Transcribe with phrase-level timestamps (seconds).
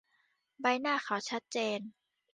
[0.61, 1.79] ใบหน้าเขาชัดเจน